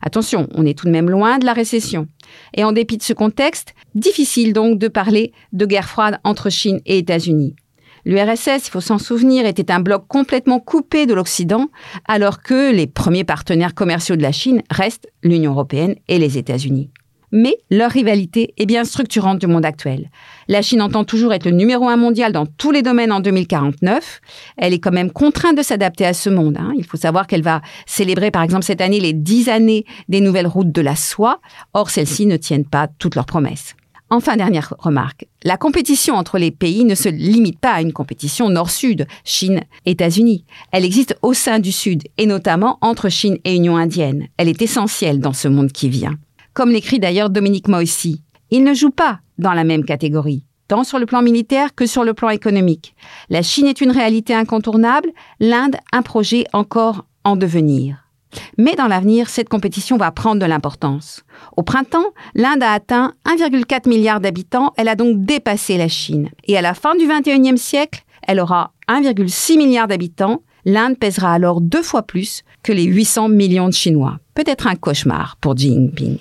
[0.00, 2.06] Attention, on est tout de même loin de la récession.
[2.54, 6.80] Et en dépit de ce contexte, difficile donc de parler de guerre froide entre Chine
[6.86, 7.56] et États-Unis.
[8.04, 11.66] L'URSS, il faut s'en souvenir, était un bloc complètement coupé de l'Occident,
[12.06, 16.90] alors que les premiers partenaires commerciaux de la Chine restent l'Union européenne et les États-Unis.
[17.30, 20.10] Mais leur rivalité est bien structurante du monde actuel.
[20.48, 24.20] La Chine entend toujours être le numéro un mondial dans tous les domaines en 2049.
[24.56, 26.56] Elle est quand même contrainte de s'adapter à ce monde.
[26.58, 26.72] Hein.
[26.76, 30.46] Il faut savoir qu'elle va célébrer par exemple cette année les dix années des nouvelles
[30.46, 31.40] routes de la soie.
[31.74, 33.74] Or, celles-ci ne tiennent pas toutes leurs promesses.
[34.10, 38.48] Enfin, dernière remarque, la compétition entre les pays ne se limite pas à une compétition
[38.48, 40.44] nord-sud, Chine, États-Unis.
[40.72, 44.28] Elle existe au sein du Sud, et notamment entre Chine et Union indienne.
[44.38, 46.16] Elle est essentielle dans ce monde qui vient.
[46.54, 50.98] Comme l'écrit d'ailleurs Dominique Moissy, ils ne jouent pas dans la même catégorie, tant sur
[50.98, 52.94] le plan militaire que sur le plan économique.
[53.28, 58.07] La Chine est une réalité incontournable, l'Inde un projet encore en devenir.
[58.56, 61.24] Mais dans l'avenir, cette compétition va prendre de l'importance.
[61.56, 66.30] Au printemps, l'Inde a atteint 1,4 milliard d'habitants, elle a donc dépassé la Chine.
[66.44, 71.60] Et à la fin du 21e siècle, elle aura 1,6 milliard d'habitants, l'Inde pèsera alors
[71.60, 74.18] deux fois plus que les 800 millions de Chinois.
[74.34, 76.18] Peut-être un cauchemar pour Xi Jinping.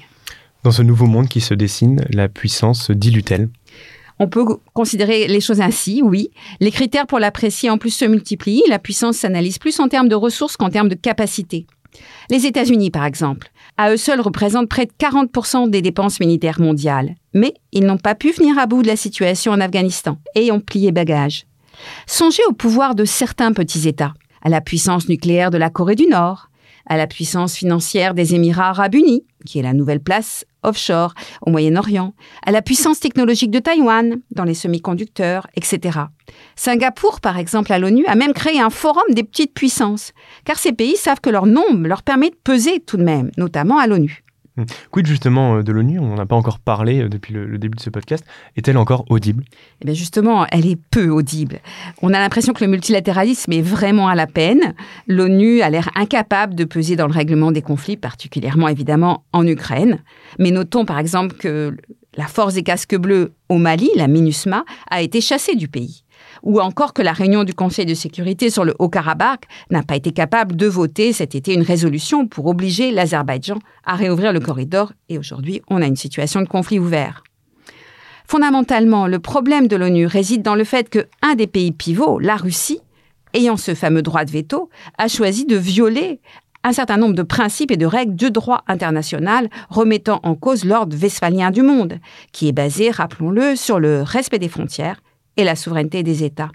[0.63, 3.50] Dans ce nouveau monde qui se dessine, la puissance se dilue-t-elle?
[4.20, 6.32] On peut considérer les choses ainsi, oui.
[6.60, 8.63] Les critères pour l'apprécier en plus se multiplient.
[8.67, 11.67] La puissance s'analyse plus en termes de ressources qu'en termes de capacité.
[12.30, 17.16] Les États-Unis, par exemple, à eux seuls représentent près de 40% des dépenses militaires mondiales.
[17.34, 20.60] Mais ils n'ont pas pu venir à bout de la situation en Afghanistan et ont
[20.60, 21.46] plié bagage.
[22.08, 26.08] Songez au pouvoir de certains petits États, à la puissance nucléaire de la Corée du
[26.08, 26.50] Nord,
[26.88, 31.50] à la puissance financière des Émirats arabes unis, qui est la nouvelle place offshore au
[31.52, 32.13] Moyen-Orient,
[32.45, 36.00] à la puissance technologique de Taïwan dans les semi-conducteurs, etc.
[36.56, 40.12] Singapour, par exemple, à l'ONU, a même créé un forum des petites puissances,
[40.43, 43.78] car ces pays savent que leur nombre leur permet de peser tout de même, notamment
[43.78, 44.23] à l'ONU.
[44.58, 44.63] Hmm.
[44.91, 46.00] Quid justement euh, de l'ONU?
[46.00, 48.26] On n'en a pas encore parlé euh, depuis le, début de ce podcast.
[48.56, 49.43] Est-elle encore audible?
[49.82, 51.60] Eh bien justement, elle est peu audible.
[52.02, 54.74] On a l'impression que le multilatéralisme est vraiment à la peine.
[55.08, 60.00] L'ONU a l'air incapable de peser dans le règlement des conflits, particulièrement évidemment en Ukraine.
[60.39, 61.76] Mais notons par exemple que
[62.15, 66.04] la force des casques bleus au Mali, la MINUSMA, a été chassée du pays.
[66.48, 70.14] Ou encore que la réunion du Conseil de sécurité sur le Haut-Karabakh n'a pas été
[70.14, 75.18] capable de voter cet été une résolution pour obliger l'Azerbaïdjan à réouvrir le corridor, et
[75.18, 77.26] aujourd'hui on a une situation de conflit ouvert.
[78.28, 82.80] Fondamentalement, le problème de l'ONU réside dans le fait qu'un des pays pivots, la Russie,
[83.34, 86.22] ayant ce fameux droit de veto, a choisi de violer
[86.64, 90.96] un certain nombre de principes et de règles du droit international remettant en cause l'ordre
[90.98, 92.00] westphalien du monde,
[92.32, 95.02] qui est basé, rappelons-le, sur le respect des frontières
[95.38, 96.52] et la souveraineté des États.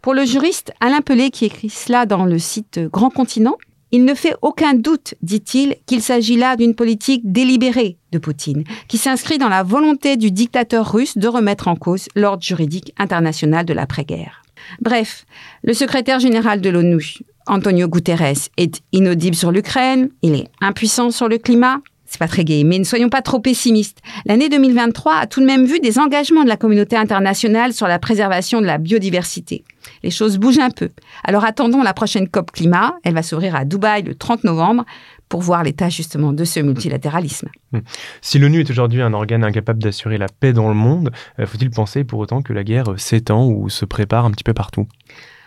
[0.00, 3.56] Pour le juriste Alain Pelé, qui écrit cela dans le site Grand Continent,
[3.92, 8.96] il ne fait aucun doute, dit-il, qu'il s'agit là d'une politique délibérée de Poutine, qui
[8.96, 13.74] s'inscrit dans la volonté du dictateur russe de remettre en cause l'ordre juridique international de
[13.74, 14.42] l'après-guerre.
[14.80, 15.26] Bref,
[15.62, 21.28] le secrétaire général de l'ONU, Antonio Guterres, est inaudible sur l'Ukraine, il est impuissant sur
[21.28, 21.80] le climat,
[22.12, 24.00] c'est pas très gai, mais ne soyons pas trop pessimistes.
[24.26, 27.98] L'année 2023 a tout de même vu des engagements de la communauté internationale sur la
[27.98, 29.64] préservation de la biodiversité.
[30.02, 30.90] Les choses bougent un peu.
[31.24, 32.96] Alors attendons la prochaine COP climat.
[33.02, 34.84] Elle va s'ouvrir à Dubaï le 30 novembre
[35.30, 37.48] pour voir l'état justement de ce multilatéralisme.
[37.72, 37.78] Hmm.
[38.20, 41.70] Si l'ONU est aujourd'hui un organe incapable d'assurer la paix dans le monde, euh, faut-il
[41.70, 44.86] penser pour autant que la guerre s'étend ou se prépare un petit peu partout?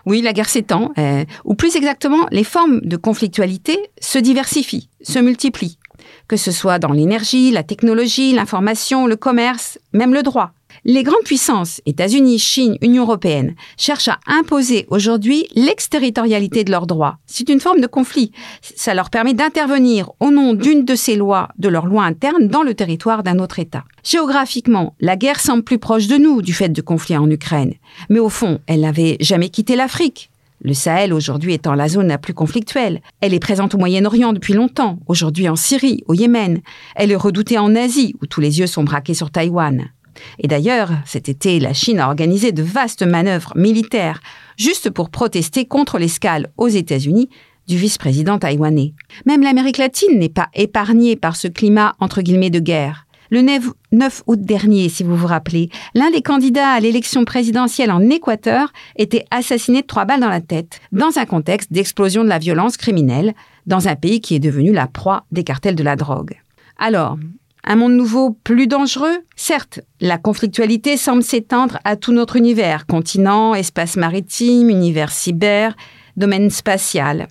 [0.07, 5.19] Oui, la guerre s'étend, euh, ou plus exactement, les formes de conflictualité se diversifient, se
[5.19, 5.77] multiplient
[6.27, 10.51] que ce soit dans l'énergie, la technologie, l'information, le commerce, même le droit.
[10.83, 17.17] Les grandes puissances, États-Unis, Chine, Union européenne, cherchent à imposer aujourd'hui l'exterritorialité de leurs droits.
[17.25, 18.31] C'est une forme de conflit.
[18.61, 22.61] Ça leur permet d'intervenir au nom d'une de ces lois, de leurs lois internes, dans
[22.61, 23.85] le territoire d'un autre État.
[24.03, 27.73] Géographiquement, la guerre semble plus proche de nous du fait de conflits en Ukraine.
[28.09, 30.29] Mais au fond, elle n'avait jamais quitté l'Afrique.
[30.65, 33.01] Le Sahel aujourd'hui étant la zone la plus conflictuelle.
[33.21, 36.61] Elle est présente au Moyen-Orient depuis longtemps, aujourd'hui en Syrie, au Yémen.
[36.95, 39.91] Elle est redoutée en Asie, où tous les yeux sont braqués sur Taïwan.
[40.39, 44.21] Et d'ailleurs, cet été, la Chine a organisé de vastes manœuvres militaires
[44.57, 47.29] juste pour protester contre l'escale aux États-Unis
[47.67, 48.95] du vice-président taïwanais.
[49.27, 53.04] Même l'Amérique latine n'est pas épargnée par ce climat entre guillemets de guerre.
[53.35, 58.09] Le 9 août dernier, si vous vous rappelez, l'un des candidats à l'élection présidentielle en
[58.09, 62.39] Équateur était assassiné de trois balles dans la tête, dans un contexte d'explosion de la
[62.39, 63.33] violence criminelle,
[63.65, 66.35] dans un pays qui est devenu la proie des cartels de la drogue.
[66.77, 67.17] Alors,
[67.65, 69.17] un monde nouveau plus dangereux?
[69.35, 75.75] Certes, la conflictualité semble s'étendre à tout notre univers, continent, espace maritime, univers cyber,
[76.15, 77.27] domaine spatial.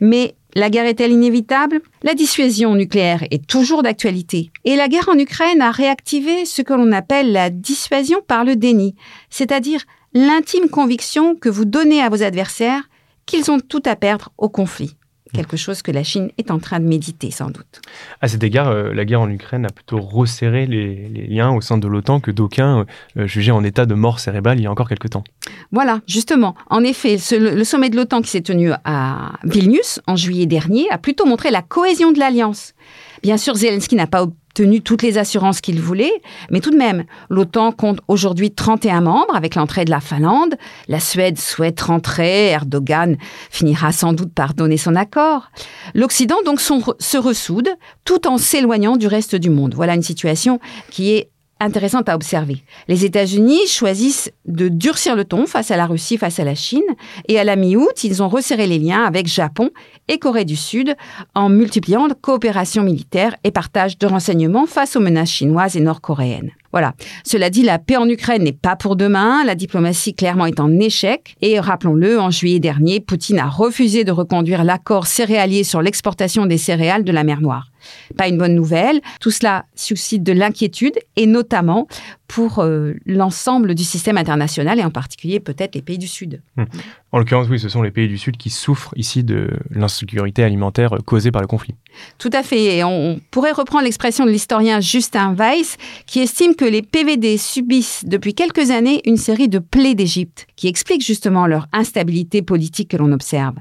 [0.00, 1.80] Mais la guerre est-elle inévitable?
[2.02, 4.52] La dissuasion nucléaire est toujours d'actualité.
[4.64, 8.56] Et la guerre en Ukraine a réactivé ce que l'on appelle la dissuasion par le
[8.56, 8.94] déni,
[9.30, 9.80] c'est-à-dire
[10.12, 12.88] l'intime conviction que vous donnez à vos adversaires
[13.26, 14.96] qu'ils ont tout à perdre au conflit
[15.34, 17.82] quelque chose que la Chine est en train de méditer sans doute.
[18.20, 21.76] À cet égard, euh, la guerre en Ukraine a plutôt resserré les, liens au sein
[21.78, 24.88] de l'OTAN que d'aucuns euh, jugeaient en état de mort cérébrale il y a encore
[24.88, 25.24] quelques temps.
[25.72, 26.54] Voilà, justement.
[26.70, 30.98] En effet, le sommet de l'OTAN qui s'est tenu à Vilnius en juillet dernier a
[30.98, 32.74] plutôt montré la cohésion de l'alliance.
[33.22, 37.04] Bien sûr, Zelensky n'a pas tenu toutes les assurances qu'il voulait, mais tout de même,
[37.28, 40.54] l'OTAN compte aujourd'hui 31 membres avec l'entrée de la Finlande.
[40.88, 43.16] La Suède souhaite rentrer, Erdogan
[43.50, 45.50] finira sans doute par donner son accord.
[45.94, 47.68] L'Occident donc se ressoude
[48.04, 49.74] tout en s'éloignant du reste du monde.
[49.74, 52.62] Voilà une situation qui est intéressante à observer.
[52.88, 56.82] Les États-Unis choisissent de durcir le ton face à la Russie, face à la Chine,
[57.28, 59.70] et à la mi-août, ils ont resserré les liens avec Japon
[60.08, 60.94] et Corée du Sud
[61.34, 66.50] en multipliant la coopération militaire et partage de renseignements face aux menaces chinoises et nord-coréennes.
[66.72, 66.94] Voilà.
[67.24, 69.44] Cela dit, la paix en Ukraine n'est pas pour demain.
[69.44, 71.36] La diplomatie clairement est en échec.
[71.40, 76.58] Et rappelons-le, en juillet dernier, Poutine a refusé de reconduire l'accord céréalier sur l'exportation des
[76.58, 77.68] céréales de la mer Noire.
[78.16, 79.00] Pas une bonne nouvelle.
[79.20, 81.86] Tout cela suscite de l'inquiétude et notamment
[82.28, 86.42] pour euh, l'ensemble du système international et en particulier peut-être les pays du Sud.
[86.56, 86.64] Hmm.
[87.12, 90.96] En l'occurrence, oui, ce sont les pays du Sud qui souffrent ici de l'insécurité alimentaire
[91.04, 91.74] causée par le conflit.
[92.18, 92.76] Tout à fait.
[92.76, 98.04] Et on pourrait reprendre l'expression de l'historien Justin Weiss qui estime que les PVD subissent
[98.04, 102.96] depuis quelques années une série de plaies d'Égypte qui expliquent justement leur instabilité politique que
[102.96, 103.54] l'on observe.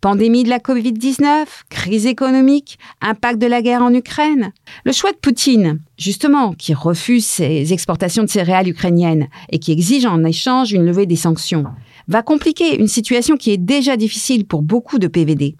[0.00, 4.52] Pandémie de la Covid-19, crise économique, impact de la guerre en Ukraine.
[4.84, 10.06] Le choix de Poutine, justement, qui refuse ses exportations de céréales ukrainiennes et qui exige
[10.06, 11.64] en échange une levée des sanctions,
[12.08, 15.56] va compliquer une situation qui est déjà difficile pour beaucoup de PVD.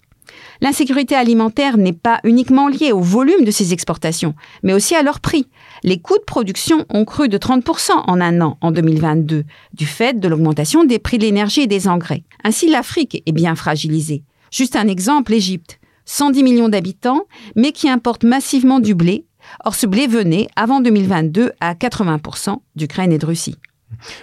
[0.61, 5.19] L'insécurité alimentaire n'est pas uniquement liée au volume de ces exportations, mais aussi à leur
[5.19, 5.47] prix.
[5.83, 10.19] Les coûts de production ont cru de 30% en un an en 2022, du fait
[10.19, 12.23] de l'augmentation des prix de l'énergie et des engrais.
[12.43, 14.23] Ainsi, l'Afrique est bien fragilisée.
[14.51, 15.79] Juste un exemple, l'Égypte.
[16.05, 19.25] 110 millions d'habitants, mais qui importe massivement du blé.
[19.65, 23.57] Or, ce blé venait, avant 2022, à 80% d'Ukraine et de Russie.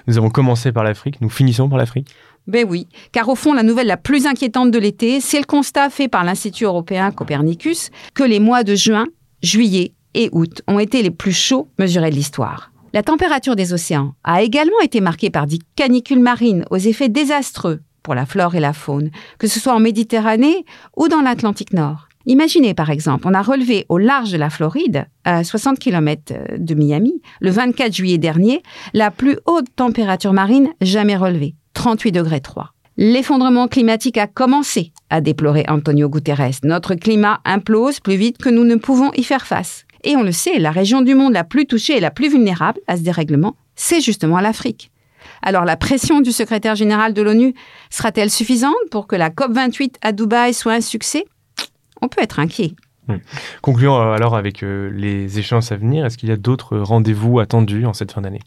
[0.06, 2.08] Nous avons commencé par l'Afrique, nous finissons par l'Afrique
[2.46, 5.90] Ben oui, car au fond, la nouvelle la plus inquiétante de l'été, c'est le constat
[5.90, 9.06] fait par l'Institut européen Copernicus que les mois de juin,
[9.42, 12.70] juillet et août ont été les plus chauds mesurés de l'histoire.
[12.92, 17.80] La température des océans a également été marquée par des canicules marines aux effets désastreux
[18.04, 20.64] pour la flore et la faune, que ce soit en Méditerranée
[20.96, 22.06] ou dans l'Atlantique Nord.
[22.26, 26.74] Imaginez par exemple, on a relevé au large de la Floride, à 60 km de
[26.74, 28.62] Miami, le 24 juillet dernier,
[28.92, 32.70] la plus haute température marine jamais relevée, 38 degrés 3.
[32.96, 36.60] L'effondrement climatique a commencé, a déploré Antonio Guterres.
[36.62, 39.84] Notre climat implose plus vite que nous ne pouvons y faire face.
[40.04, 42.80] Et on le sait, la région du monde la plus touchée et la plus vulnérable
[42.86, 44.92] à ce dérèglement, c'est justement l'Afrique.
[45.46, 47.54] Alors la pression du secrétaire général de l'ONU
[47.90, 51.26] sera-t-elle suffisante pour que la COP28 à Dubaï soit un succès?
[52.00, 52.72] On peut être inquiet.
[53.60, 56.06] Concluons euh, alors avec euh, les échéances à venir.
[56.06, 58.40] Est-ce qu'il y a d'autres rendez-vous attendus en cette fin d'année?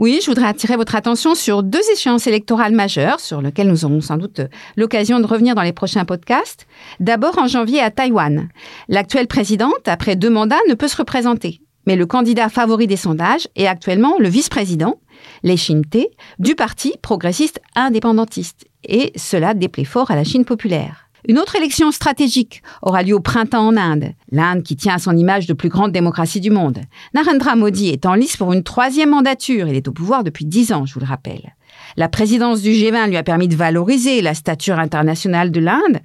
[0.00, 4.00] Oui, je voudrais attirer votre attention sur deux échéances électorales majeures sur lesquelles nous aurons
[4.00, 4.40] sans doute
[4.76, 6.66] l'occasion de revenir dans les prochains podcasts.
[6.98, 8.48] D'abord en janvier à Taïwan.
[8.88, 11.60] L'actuelle présidente, après deux mandats, ne peut se représenter.
[11.86, 14.98] Mais le candidat favori des sondages est actuellement le vice-président,
[15.42, 16.06] Lei Ching-te,
[16.38, 18.66] du parti progressiste indépendantiste.
[18.84, 21.08] Et cela déplaît fort à la Chine populaire.
[21.28, 25.16] Une autre élection stratégique aura lieu au printemps en Inde, l'Inde qui tient à son
[25.16, 26.80] image de plus grande démocratie du monde.
[27.14, 29.68] Narendra Modi est en lice pour une troisième mandature.
[29.68, 31.54] Il est au pouvoir depuis dix ans, je vous le rappelle.
[31.96, 36.00] La présidence du G20 lui a permis de valoriser la stature internationale de l'Inde,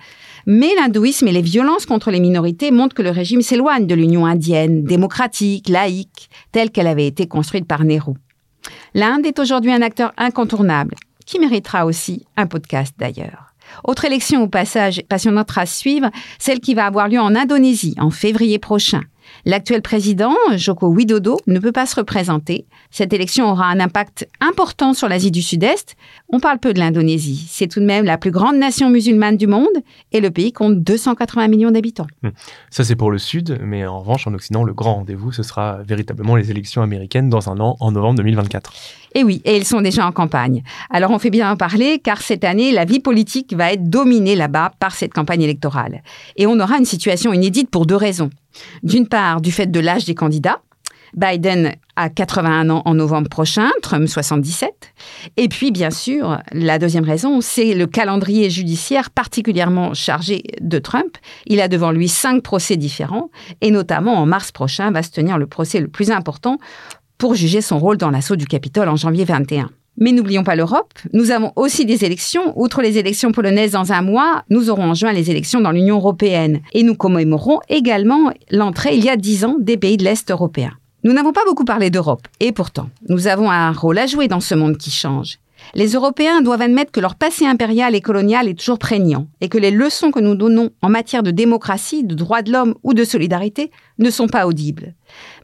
[0.45, 4.25] mais l'hindouisme et les violences contre les minorités montrent que le régime s'éloigne de l'Union
[4.25, 8.13] indienne, démocratique, laïque, telle qu'elle avait été construite par Nehru.
[8.93, 13.53] L'Inde est aujourd'hui un acteur incontournable, qui méritera aussi un podcast d'ailleurs.
[13.83, 18.09] Autre élection au passage passionnante à suivre, celle qui va avoir lieu en Indonésie en
[18.09, 19.01] février prochain.
[19.45, 22.65] L'actuel président, Joko Widodo, ne peut pas se représenter.
[22.91, 25.95] Cette élection aura un impact important sur l'Asie du Sud-Est.
[26.29, 27.47] On parle peu de l'Indonésie.
[27.49, 29.67] C'est tout de même la plus grande nation musulmane du monde
[30.11, 32.07] et le pays compte 280 millions d'habitants.
[32.23, 32.29] Hmm.
[32.69, 35.79] Ça, c'est pour le Sud, mais en revanche, en Occident, le grand rendez-vous, ce sera
[35.83, 38.73] véritablement les élections américaines dans un an, en novembre 2024.
[39.15, 40.63] Et oui, et ils sont déjà en campagne.
[40.89, 44.35] Alors on fait bien en parler car cette année, la vie politique va être dominée
[44.35, 46.03] là-bas par cette campagne électorale.
[46.35, 48.29] Et on aura une situation inédite pour deux raisons.
[48.83, 50.61] D'une part, du fait de l'âge des candidats.
[51.15, 54.93] Biden a 81 ans en novembre prochain, Trump 77.
[55.37, 61.17] Et puis, bien sûr, la deuxième raison, c'est le calendrier judiciaire particulièrement chargé de Trump.
[61.45, 63.29] Il a devant lui cinq procès différents,
[63.61, 66.57] et notamment en mars prochain va se tenir le procès le plus important
[67.17, 69.69] pour juger son rôle dans l'assaut du Capitole en janvier 21.
[69.97, 70.93] Mais n'oublions pas l'Europe.
[71.13, 72.53] Nous avons aussi des élections.
[72.55, 75.97] Outre les élections polonaises dans un mois, nous aurons en juin les élections dans l'Union
[75.97, 76.61] européenne.
[76.73, 80.71] Et nous commémorons également l'entrée il y a dix ans des pays de l'Est européen.
[81.03, 82.27] Nous n'avons pas beaucoup parlé d'Europe.
[82.39, 85.39] Et pourtant, nous avons un rôle à jouer dans ce monde qui change.
[85.73, 89.57] Les Européens doivent admettre que leur passé impérial et colonial est toujours prégnant et que
[89.57, 93.03] les leçons que nous donnons en matière de démocratie, de droits de l'homme ou de
[93.03, 94.93] solidarité ne sont pas audibles.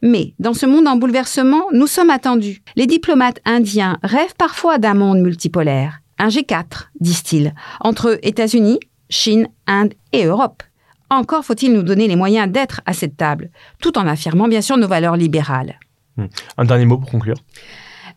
[0.02, 2.62] Mais dans ce monde en bouleversement, nous sommes attendus.
[2.76, 6.00] Les diplomates indiens rêvent parfois d'un monde multipolaire.
[6.18, 8.78] Un G4, disent-ils, entre États-Unis,
[9.10, 10.62] Chine, Inde et Europe.
[11.10, 14.76] Encore faut-il nous donner les moyens d'être à cette table, tout en affirmant bien sûr
[14.76, 15.78] nos valeurs libérales.
[16.16, 16.26] Hmm.
[16.56, 17.36] Un dernier mot pour conclure.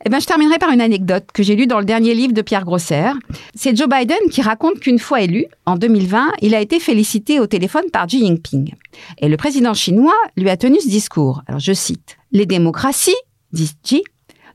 [0.05, 2.41] Eh ben, je terminerai par une anecdote que j'ai lue dans le dernier livre de
[2.41, 3.12] Pierre Grosser.
[3.55, 7.47] C'est Joe Biden qui raconte qu'une fois élu, en 2020, il a été félicité au
[7.47, 8.73] téléphone par Xi Jinping.
[9.17, 11.41] Et le président chinois lui a tenu ce discours.
[11.47, 12.17] Alors, je cite.
[12.31, 13.15] Les démocraties,
[13.51, 14.03] dit Xi,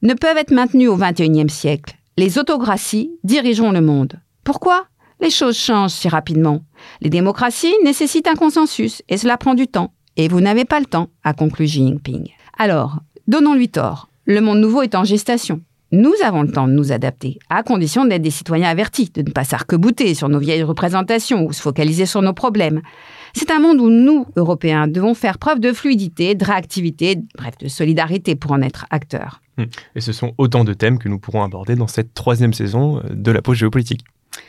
[0.02, 1.96] ne peuvent être maintenues au XXIe siècle.
[2.16, 4.20] Les autocraties dirigeront le monde.
[4.44, 4.86] Pourquoi?
[5.20, 6.62] Les choses changent si rapidement.
[7.00, 9.92] Les démocraties nécessitent un consensus et cela prend du temps.
[10.16, 12.28] Et vous n'avez pas le temps, a conclu Xi Jinping.
[12.58, 14.08] Alors, donnons-lui tort.
[14.24, 15.62] Le monde nouveau est en gestation.
[15.90, 19.30] Nous avons le temps de nous adapter, à condition d'être des citoyens avertis, de ne
[19.30, 22.80] pas s'arc-bouter sur nos vieilles représentations ou se focaliser sur nos problèmes.
[23.34, 27.68] C'est un monde où nous, Européens, devons faire preuve de fluidité, de réactivité, bref, de
[27.68, 29.42] solidarité pour en être acteurs.
[29.58, 29.66] Hum.
[29.96, 33.30] Et ce sont autant de thèmes que nous pourrons aborder dans cette troisième saison de
[33.30, 34.04] la pause géopolitique.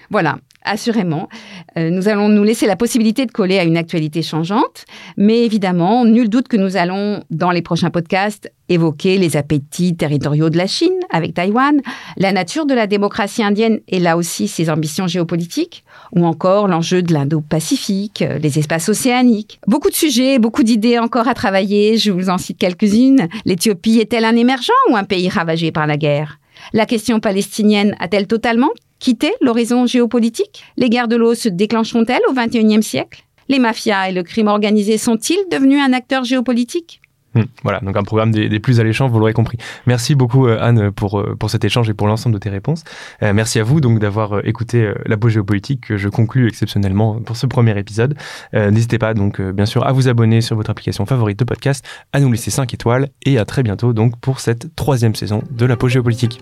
[0.10, 1.30] Voilà, assurément.
[1.78, 4.86] Euh, nous allons nous laisser la possibilité de coller à une actualité changeante,
[5.17, 10.50] mais évidemment, nul doute que nous allons, dans les prochains podcasts, évoquer les appétits territoriaux
[10.50, 11.82] de la Chine avec Taïwan,
[12.17, 17.02] la nature de la démocratie indienne et là aussi ses ambitions géopolitiques, ou encore l'enjeu
[17.02, 19.60] de l'Indo-Pacifique, euh, les espaces océaniques.
[19.67, 23.27] Beaucoup de sujets, beaucoup d'idées encore à travailler, je vous en cite quelques-unes.
[23.46, 26.40] L'Éthiopie est-elle un émergent ou un pays ravagé par la guerre?
[26.71, 28.69] La question palestinienne a-t-elle totalement
[29.04, 30.63] quitté l'horizon géopolitique?
[30.77, 33.25] Les guerres de l'eau se déclencheront-elles au XXIe siècle?
[33.49, 37.01] Les mafias et le crime organisé sont-ils devenus un acteur géopolitique?
[37.35, 39.58] Hmm, voilà, donc un programme des, plus alléchants, vous l'aurez compris.
[39.87, 42.85] Merci beaucoup euh, Anne pour, euh, pour cet échange et pour l'ensemble de tes réponses.
[43.23, 47.35] Euh, merci à vous donc d'avoir écouté la Beau Géopolitique que je conclus exceptionnellement pour
[47.35, 48.15] ce premier épisode.
[48.54, 51.83] N'hésitez pas donc bien sûr à vous abonner sur votre application favorite de podcast,
[52.13, 55.65] à nous laisser 5 étoiles et à très bientôt donc pour cette troisième saison de
[55.65, 56.41] la Pause Géopolitique.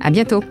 [0.00, 0.42] À bientôt.